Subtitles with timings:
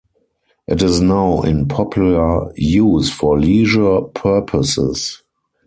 [0.65, 5.21] It is now in popular use for leisure purposes.